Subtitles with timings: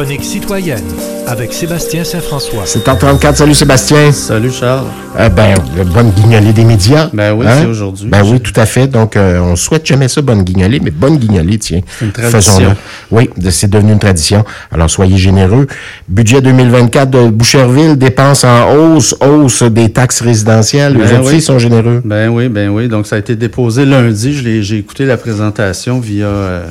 [0.00, 0.82] chronique citoyenne
[1.26, 2.62] avec Sébastien Saint-François.
[2.64, 3.36] C'est en 34.
[3.36, 4.10] Salut Sébastien.
[4.12, 4.86] Salut Charles.
[5.18, 7.10] Euh, ben, le bonne guignolée des médias.
[7.12, 7.56] Ben oui, Hein?
[7.60, 8.08] c'est aujourd'hui.
[8.08, 8.86] Ben oui, tout à fait.
[8.86, 11.82] Donc, euh, on souhaite jamais ça, bonne guignolée, mais bonne guignolée, tiens.
[11.98, 12.40] C'est une tradition.
[12.40, 12.68] Faisons-le.
[13.10, 14.42] Oui, de- c'est devenu une tradition.
[14.72, 15.66] Alors, soyez généreux.
[16.08, 20.94] Budget 2024 de Boucherville, dépenses en hausse, hausse des taxes résidentielles.
[20.96, 21.34] Ben Les oui.
[21.34, 22.00] ils sont généreux.
[22.06, 22.88] Ben oui, ben oui.
[22.88, 24.32] Donc, ça a été déposé lundi.
[24.32, 26.64] Je l'ai- J'ai écouté la présentation via euh,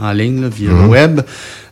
[0.00, 0.82] en ligne, là, via Mhm.
[0.82, 1.20] le web.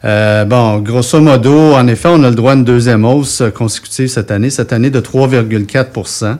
[0.05, 3.51] Euh, bon, grosso modo, en effet, on a le droit à une deuxième hausse euh,
[3.51, 6.37] consécutive cette année, cette année de 3,4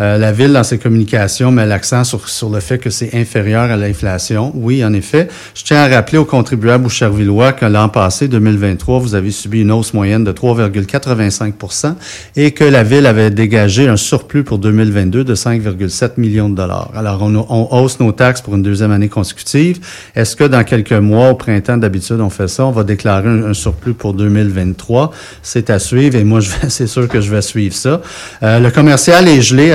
[0.00, 3.70] euh, La Ville, dans ses communications, met l'accent sur, sur le fait que c'est inférieur
[3.70, 4.52] à l'inflation.
[4.54, 5.28] Oui, en effet.
[5.54, 9.70] Je tiens à rappeler aux contribuables bouchervillois que l'an passé, 2023, vous avez subi une
[9.70, 11.94] hausse moyenne de 3,85%
[12.36, 16.90] et que la Ville avait dégagé un surplus pour 2022 de 5,7 millions de dollars.
[16.96, 19.78] Alors, on, on hausse nos taxes pour une deuxième année consécutive.
[20.14, 22.66] Est-ce que dans quelques mois, au printemps, d'habitude, on fait ça?
[22.66, 25.12] On va déclarer un, surplus pour 2023.
[25.42, 28.00] C'est à suivre et moi, c'est sûr que je vais suivre ça.
[28.42, 29.72] Euh, le commercial est gelé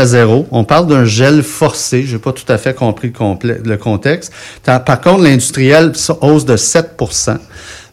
[0.52, 2.04] On parle d'un gel forcé.
[2.04, 3.12] J'ai pas tout à fait compris
[3.44, 4.34] le, contexte.
[4.64, 6.98] Par contre, l'industriel hausse de 7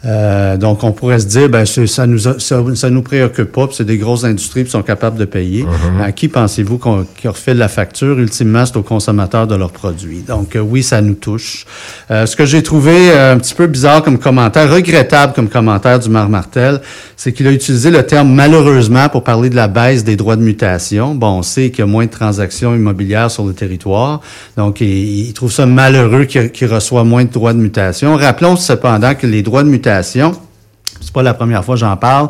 [0.06, 3.66] euh, donc, on pourrait se dire, ben, ça nous a- ça, ça nous préoccupe pas,
[3.72, 5.66] c'est des grosses industries qui sont capables de payer.
[6.02, 8.18] À qui pensez-vous qu'on qui refile la facture?
[8.18, 10.20] Ultimement, c'est aux consommateurs de leurs produits.
[10.26, 11.64] Donc, euh, oui, ça nous touche.
[12.10, 15.98] Euh, ce que j'ai trouvé euh, un petit peu bizarre comme commentaire, regrettable comme commentaire
[15.98, 16.80] du maire Martel,
[17.16, 20.42] c'est qu'il a utilisé le terme malheureusement pour parler de la baisse des droits de
[20.42, 21.14] mutation.
[21.14, 24.20] Bon, on sait qu'il y a moins de transactions immobilières sur le territoire,
[24.56, 28.14] donc il, il trouve ça malheureux qu'il qu'il reçoit moins de droits de mutation.
[28.16, 29.95] Rappelons cependant que les droits de mutation,
[31.00, 32.28] c'est pas la première fois que j'en parle.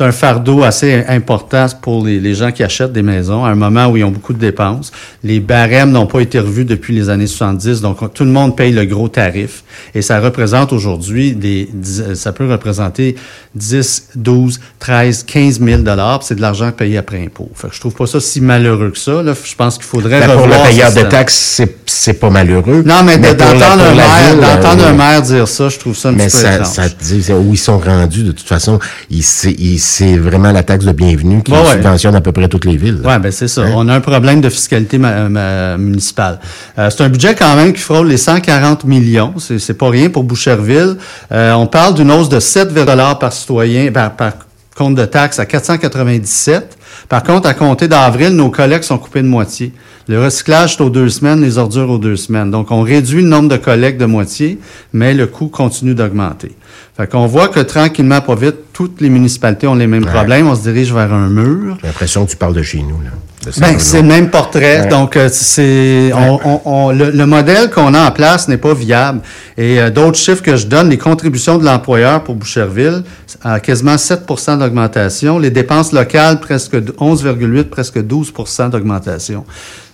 [0.00, 3.54] C'est un fardeau assez important pour les, les gens qui achètent des maisons à un
[3.54, 4.92] moment où ils ont beaucoup de dépenses.
[5.22, 8.72] Les barèmes n'ont pas été revus depuis les années 70, donc tout le monde paye
[8.72, 9.62] le gros tarif.
[9.94, 13.14] Et ça représente aujourd'hui des, dix- ça peut représenter
[13.56, 16.22] 10, 12, 13, 15 000 dollars.
[16.22, 17.50] C'est de l'argent payé après impôt.
[17.54, 19.22] Fait que je trouve pas ça si malheureux que ça.
[19.22, 19.34] Là.
[19.44, 22.82] Je pense qu'il faudrait Ben, pour le revoir payeur de taxes, c'est, c'est pas malheureux.
[22.86, 26.28] Non, mais, d'entendre un, maire- euh, un maire dire ça, je trouve ça un Mais
[26.28, 26.72] petit peu ça, étrange.
[26.72, 28.22] ça te dit où ils sont rendus.
[28.22, 28.78] De toute façon,
[29.10, 31.58] il- c'est, il- c'est vraiment la taxe de bienvenue qui ouais.
[31.72, 33.00] subventionne à peu près toutes les villes.
[33.04, 33.62] Oui, ben c'est ça.
[33.62, 33.72] Hein?
[33.74, 36.38] On a un problème de fiscalité ma- ma- municipale.
[36.78, 39.34] Euh, c'est un budget quand même qui frôle les 140 millions.
[39.38, 40.96] C'est, pas rien pour Boucherville.
[41.32, 44.32] Euh, on parle d'une hausse de 7 dollars par citoyen, par, par
[44.76, 46.78] compte de taxes à 497.
[47.08, 49.72] Par contre, à compter d'avril, nos collectes sont coupées de moitié.
[50.08, 52.50] Le recyclage, c'est aux deux semaines, les ordures aux deux semaines.
[52.50, 54.58] Donc, on réduit le nombre de collectes de moitié,
[54.92, 56.52] mais le coût continue d'augmenter.
[56.96, 60.10] Fait qu'on voit que tranquillement, pas vite, toutes les municipalités ont les mêmes Ouais.
[60.10, 60.48] problèmes.
[60.48, 61.76] On se dirige vers un mur.
[61.82, 62.98] J'ai l'impression que tu parles de chez nous.
[63.02, 63.10] Là,
[63.58, 64.80] Ben, c'est le même portrait.
[64.80, 64.88] Ouais.
[64.88, 68.72] Donc, euh, c'est on, on- on- le, le modèle qu'on a en place n'est pas
[68.72, 69.20] viable.
[69.58, 73.02] Et euh, d'autres chiffres que je donne, les contributions de l'employeur pour Boucherville,
[73.42, 75.38] à quasiment 7% d'augmentation.
[75.38, 78.32] Les dépenses locales, presque de 11,8, presque 12
[78.72, 79.44] d'augmentation.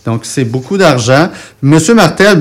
[0.06, 1.28] Donc, c'est beaucoup d'argent.
[1.60, 2.40] Monsieur Martel,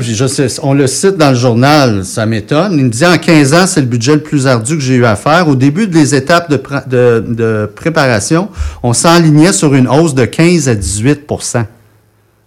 [0.61, 2.73] on le cite dans le journal, ça m'étonne.
[2.77, 5.05] Il me dit en 15 ans, c'est le budget le plus ardu que j'ai eu
[5.05, 5.49] à faire.
[5.49, 8.49] Au début des étapes de préparation,
[8.83, 11.65] on s'enlignait sur une hausse de 15 à 18%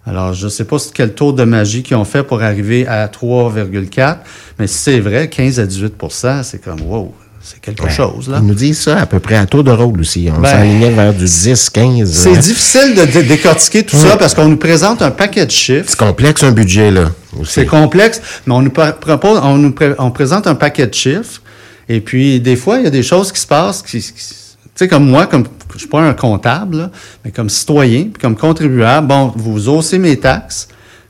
[0.09, 3.07] alors, je ne sais pas quel tour de magie qu'ils ont fait pour arriver à
[3.09, 4.17] 3,4,
[4.59, 7.12] mais si c'est vrai, 15 à 18% c'est comme, wow,
[7.50, 7.91] c'est quelque Ouais.
[7.91, 8.38] chose, là.
[8.41, 10.28] Ils nous disent ça à peu près à tour de rôle aussi.
[10.36, 12.12] On Ben, s'enlignait vers du 10, 15.
[12.12, 12.38] C'est hein.
[12.41, 15.86] difficile de dé- décortiquer tout ça parce qu'on nous présente un paquet de chiffres.
[15.88, 17.10] C'est complexe un budget, là.
[17.44, 21.41] C'est complexe, mais on nous propose, on nous on présente un paquet de chiffres,
[21.88, 24.84] et puis des fois, il y a des choses qui se passent qui, qui- tu
[24.84, 25.44] sais, comme moi, comme
[25.75, 26.91] je suis pas un comptable, là,
[27.25, 30.69] mais comme citoyen, puis comme contribuable, bon, vous haussez mes taxes,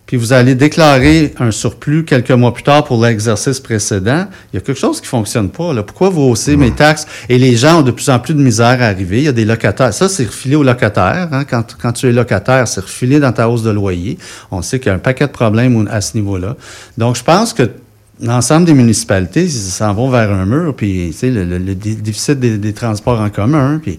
[0.08, 4.58] puis vous allez déclarer un surplus quelques mois plus tard pour l'exercice précédent, il y
[4.58, 5.74] a quelque chose qui fonctionne pas.
[5.74, 5.82] Là.
[5.82, 7.06] Pourquoi vous haussez mes taxes?
[7.28, 9.18] Et les gens ont de plus en plus de misère à arriver.
[9.18, 9.92] Il y a des locataires.
[9.92, 11.28] Ça, c'est refilé aux locataires.
[11.30, 11.44] Hein.
[11.44, 14.16] Quand, quand tu es locataire, c'est refilé dans ta hausse de loyer.
[14.50, 16.56] On sait qu'il y a un paquet de problèmes à ce niveau-là.
[16.96, 17.70] Donc, je pense que
[18.22, 21.74] l'ensemble des municipalités ils s'en vont vers un mur, puis tu sais, le, le- le
[21.74, 23.98] dé- déficit des, des transports en commun, puis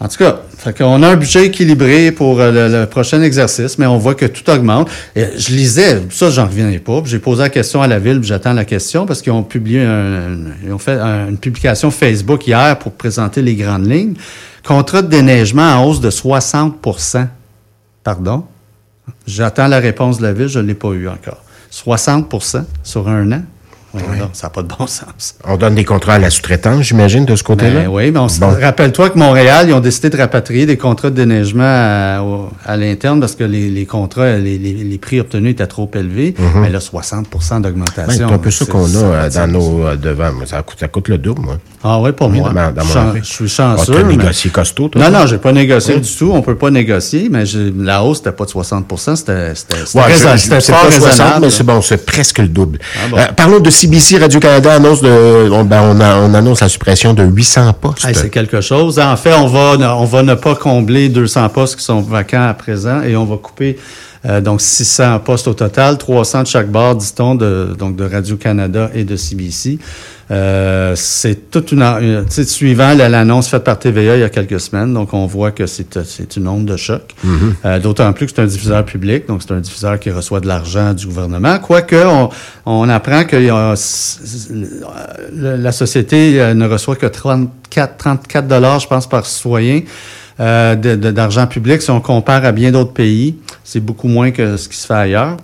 [0.00, 0.40] en tout cas,
[0.76, 4.48] qu'on a un budget équilibré pour euh, le, prochain exercice, mais on voit que tout
[4.50, 4.90] augmente.
[5.14, 7.02] Je lisais, ça, j'en reviens pas.
[7.04, 9.82] J'ai posé la question à la ville, j'attends la question parce qu'ils ont publié,
[10.64, 14.14] ils ont fait un- une publication Facebook hier pour présenter les grandes lignes.
[14.66, 17.28] Contrat de déneigement en hausse de 60%
[18.02, 18.44] Pardon?
[19.26, 21.42] J'attends la réponse de la ville, je ne l'ai pas eu encore.
[21.70, 23.42] 60% sur un an?
[24.32, 25.36] Ça n'a pas de bon sens.
[25.44, 27.82] On donne des contrats à la sous-traitance, j'imagine, de ce côté-là?
[27.82, 31.62] Ben oui, mais rappelle-toi que Montréal, ils ont décidé de rapatrier des contrats de déneigement
[31.62, 36.34] à, l'interne parce que les, contrats, les, prix obtenus étaient trop élevés.
[36.38, 36.62] Mhm.
[36.62, 38.28] Mais là, 60% d'augmentation.
[38.28, 40.32] c'est un peu ça qu'on a euh, dans nos euh, devants.
[40.46, 41.58] Ça coûte, ça coûte le double, moi.
[41.82, 42.52] Ah oui, pour moi.
[43.16, 43.92] je, suis chanceux.
[43.92, 45.02] Tu as négocié costaud, toi?
[45.02, 46.30] Non, non, j'ai pas négocié du tout.
[46.32, 47.44] On peut pas négocier, mais
[47.76, 52.38] la hausse, c'était pas de 60% c'était c'était pas 60, mais c'est bon, c'est presque
[52.38, 52.78] le double.
[52.96, 58.06] Ah euh, parlons de CBC Radio-Canada annonce ben, on, annonce la suppression de 800 postes.
[58.14, 58.98] c'est quelque chose.
[58.98, 62.54] En fait, on va, on va ne pas combler 200 postes qui sont vacants à
[62.54, 63.76] présent et on va couper
[64.26, 68.90] euh, donc 600 postes au total, 300 de chaque barre, dit-on, de, donc de Radio-Canada
[68.94, 69.78] et de CBC.
[70.30, 74.94] Euh, c'est toute une, une suivant l'annonce faite par TVA il y a quelques semaines,
[74.94, 77.02] donc on voit que c'est une onde de choc.
[77.24, 77.28] Mm-hmm.
[77.66, 80.48] euh, D'autant plus que c'est un diffuseur public, donc c'est un diffuseur qui reçoit de
[80.48, 81.58] l'argent du gouvernement.
[81.58, 82.30] Quoique on,
[82.64, 83.36] on apprend que
[85.32, 89.82] la société euh, ne reçoit que 34, 34 dollars, je pense, par citoyen.
[90.40, 93.36] Euh, d'argent public si on compare à bien d'autres pays.
[93.62, 95.36] C'est beaucoup moins que ce qui se fait ailleurs.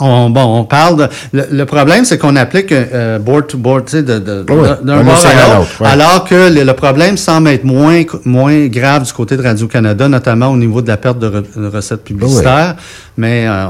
[0.00, 1.08] On, bon, on parle de.
[1.32, 5.56] Le, problème, c'est qu'on applique euh, board to board, tu sais, d'un de, bord à
[5.56, 5.82] l'autre.
[5.84, 10.56] Alors que le, problème semble être moins, moins grave du côté de Radio-Canada, notamment au
[10.56, 12.76] niveau de la perte de, recettes publicitaires.
[13.16, 13.66] Mais euh,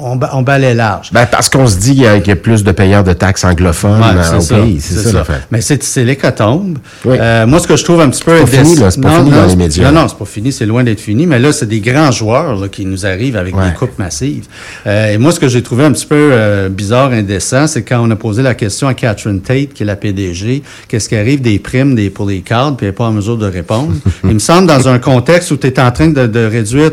[0.00, 1.10] on, on balaie large.
[1.12, 4.38] Ben, parce qu'on se dit qu'il y, a plus de payeurs de taxes anglophones euh,
[4.38, 4.80] au pays.
[4.80, 5.24] C'est ça.
[5.50, 6.78] Mais c'est l'hécatombe.
[7.06, 8.36] Euh, moi, ce que je trouve un petit peu...
[8.38, 8.90] C'est pas fini, là.
[8.90, 9.90] C'est pas fini dans les médias.
[9.90, 10.52] Non, non, c'est pas fini.
[10.52, 11.26] C'est loin d'être fini.
[11.26, 14.46] Mais là, c'est des grands joueurs là, qui nous arrivent avec des coupes massives.
[14.86, 18.10] Euh, et moi, ce que j'ai trouvé un petit peu bizarre, indécent, c'est quand on
[18.10, 21.58] a posé la question à Catherine Tate, qui est la PDG, qu'est-ce qui arrive des
[21.58, 23.92] primes des, pour les cadres, puis elle n'est pas en mesure de répondre.
[24.24, 26.90] Il me semble, dans un contexte où tu es en train de, de réduire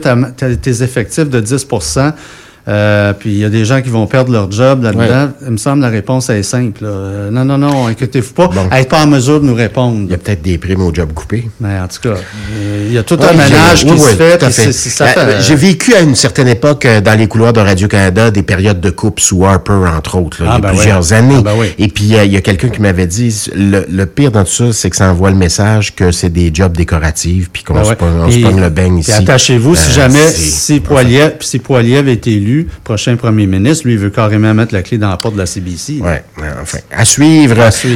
[0.62, 4.52] tes effectifs de 10 euh, puis il y a des gens qui vont perdre leur
[4.52, 5.32] job là-dedans.
[5.46, 6.82] Il me semble la réponse est simple.
[6.84, 8.48] Euh, non, non, non, inquiétez-vous pas.
[8.48, 8.68] Bon.
[8.72, 10.00] Elle n'est pas en mesure de nous répondre.
[10.06, 11.48] Il y a peut-être des primes au job coupé.
[11.60, 12.16] Mais en tout cas,
[12.88, 14.44] il y a tout un ménage qui se fait.
[15.18, 18.90] Euh, j'ai vécu à une certaine époque dans les couloirs de Radio-Canada des périodes de
[18.90, 21.36] coupe sous Harper, entre autres, là, il y a ah, ben plusieurs années.
[21.38, 24.52] Ah, ben Et puis il y a quelqu'un qui m'avait dit, le, pire dans tout
[24.52, 27.84] ça, c'est que ça envoie le message que c'est des jobs décoratifs, puis qu'on ben
[27.84, 29.12] se, pogne le beigne ici.
[29.12, 34.10] attachez-vous, si jamais, si Poiliev, si Poiliev est élu, prochain premier ministre, lui, il veut
[34.10, 36.00] carrément mettre la clé dans la porte de la CBC.
[36.02, 36.80] Oui, enfin.
[36.92, 37.56] À suivre.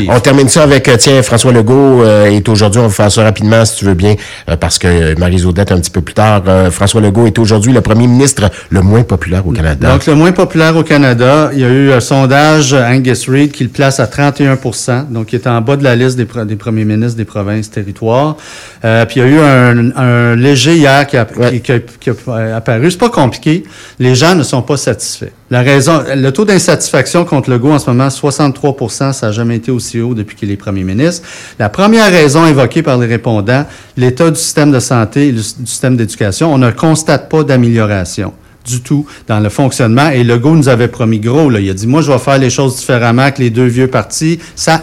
[0.09, 3.23] On termine ça avec, euh, tiens, François Legault euh, est aujourd'hui, on va faire ça
[3.23, 4.15] rapidement si tu veux bien,
[4.49, 6.43] euh, parce que Marie Zaudette un petit peu plus tard.
[6.71, 9.91] François Legault est aujourd'hui le premier ministre le moins populaire au Canada.
[9.91, 13.63] Donc, le moins populaire au Canada, il y a eu un sondage Angus Reid qui
[13.63, 16.85] le place à 31% donc il est en bas de la liste des, des premiers
[16.85, 18.35] ministres des provinces, territoires.
[18.81, 22.91] puis il y a eu un, léger hier qui a, qui, a, qui a apparu.
[22.91, 23.63] C'est pas compliqué.
[23.99, 25.31] Les gens ne sont pas satisfaits.
[25.49, 29.71] La raison, le taux d'insatisfaction contre Legault en ce moment, 63 ça n'a jamais été
[29.71, 31.27] aussi haut depuis qu'il est premier ministre.
[31.57, 33.65] La première raison évoquée par les répondants,
[33.97, 38.33] l'état du système de santé et du système d'éducation, on ne constate pas d'amélioration
[38.65, 40.09] du tout dans le fonctionnement.
[40.09, 41.49] Et Legault nous avait promis gros.
[41.49, 41.59] Là.
[41.59, 44.39] Il a dit, moi, je vais faire les choses différemment que les deux vieux partis.
[44.55, 44.81] Ça,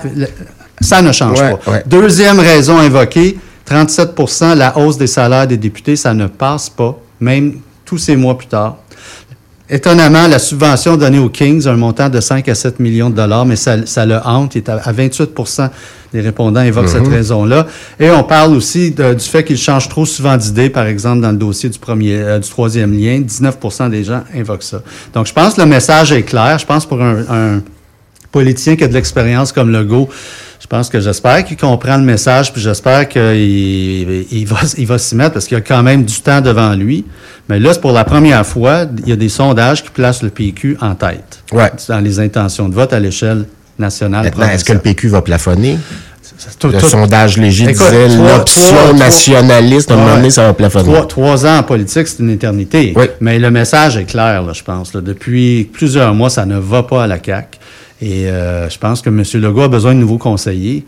[0.80, 1.80] ça ne change pas.
[1.86, 7.56] Deuxième raison invoquée, 37% la hausse des salaires des députés, ça ne passe pas, même
[7.84, 8.78] tous ces mois plus tard.
[9.68, 13.16] Étonnamment, la subvention donnée aux Kings a un montant de 5 à 7 millions de
[13.16, 14.54] dollars, mais ça, ça le hante.
[14.54, 15.70] Il est à, 28%
[16.12, 17.12] des répondants évoquent cette mhm.
[17.12, 17.66] raison-là.
[17.98, 21.36] Et on parle aussi du fait qu'il change trop souvent d'idées, par exemple, dans le
[21.36, 23.20] dossier du premier, euh, du troisième lien.
[23.20, 24.82] 19% des gens invoquent ça.
[25.12, 26.58] Donc, je pense que le message est clair.
[26.60, 27.62] Je pense pour un, un
[28.30, 30.08] politicien qui a de l'expérience comme Legault,
[30.60, 33.22] je pense que j'espère qu'il comprend le message, puis j'espère qu'il
[34.30, 36.74] il va, il va s'y mettre parce qu'il y a quand même du temps devant
[36.74, 37.04] lui.
[37.48, 40.30] Mais là, c'est pour la première fois, il y a des sondages qui placent le
[40.30, 41.70] PQ en tête ouais.
[41.88, 43.46] dans les intentions de vote à l'échelle
[43.78, 44.24] nationale.
[44.24, 45.78] Maintenant, est-ce que le PQ va plafonner?
[46.64, 50.92] le sondage léger disait l'option nationaliste, à un moment donné, ça va plafonner.
[51.08, 52.92] Trois, ans en politique, c'est une éternité.
[52.96, 53.06] Oui.
[53.20, 54.92] Mais le message est clair, là, je pense.
[54.92, 55.00] Là.
[55.00, 57.58] Depuis plusieurs mois, ça ne va pas à la CAQ.
[58.00, 59.22] Et euh, je pense que M.
[59.34, 60.84] Legault a besoin de nouveaux conseillers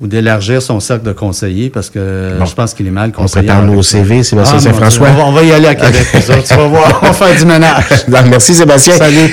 [0.00, 3.44] ou d'élargir son cercle de conseillers parce que je pense qu'il est mal conseillé.
[3.48, 5.08] On prépare nos CV, Sébastien ah, Saint-François.
[5.24, 7.84] On, va y aller à Québec, tu vas voir, on va faire du ménage.
[8.08, 8.96] Merci Sébastien.
[8.96, 9.30] Salut.